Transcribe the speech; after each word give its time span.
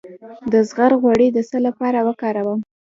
د 0.51 0.53
زغر 0.69 0.91
غوړي 1.01 1.27
د 1.31 1.39
څه 1.49 1.57
لپاره 1.67 1.99
وکاروم؟ 2.07 2.59